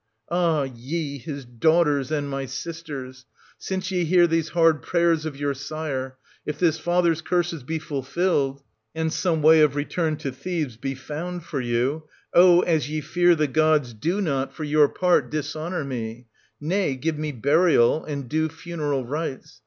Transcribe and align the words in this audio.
vi 0.29 0.35
Ah 0.35 0.63
ye, 0.63 1.19
his 1.19 1.45
daughters 1.45 2.09
and 2.09 2.27
my 2.27 2.43
sisters,— 2.47 3.27
since 3.59 3.91
ye 3.91 4.03
hear 4.03 4.25
these 4.25 4.49
hard 4.49 4.81
prayers 4.81 5.27
of 5.27 5.37
your 5.37 5.53
sire,— 5.53 6.17
if 6.43 6.57
this 6.57 6.79
father's 6.79 7.21
curses 7.21 7.61
be 7.61 7.77
fulfilled, 7.77 8.63
and 8.95 9.13
some 9.13 9.43
way 9.43 9.61
of 9.61 9.75
return 9.75 10.17
to 10.17 10.31
Thebes 10.31 10.75
be 10.75 10.95
found 10.95 11.43
for 11.45 11.59
you, 11.61 12.05
oh, 12.33 12.61
as 12.61 12.89
ye 12.89 12.99
fear 12.99 13.35
the 13.35 13.45
gods, 13.45 13.93
do 13.93 14.19
not, 14.21 14.51
for 14.55 14.63
your 14.63 14.87
part, 14.89 15.25
1410 15.25 15.39
dishonour 15.39 15.83
me,— 15.83 16.25
nay, 16.59 16.95
give 16.95 17.19
me 17.19 17.31
burial, 17.31 18.03
and 18.03 18.27
due 18.27 18.49
funeral 18.49 19.05
rites. 19.05 19.59